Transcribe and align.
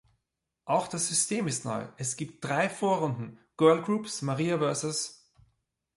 Auch 0.65 0.87
das 0.87 1.09
System 1.09 1.45
ist 1.47 1.63
neu: 1.63 1.85
Es 1.97 2.15
gibt 2.17 2.43
drei 2.43 2.71
Vorrunden: 2.71 3.37
Girlgroups, 3.55 4.23
Maria 4.23 4.57
vs. 4.57 5.31